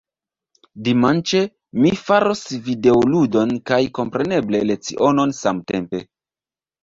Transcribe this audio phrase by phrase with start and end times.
[0.85, 1.41] Dimanĉe,
[1.83, 6.01] mi faros videoludon kaj kompreneble lecionon samtempe.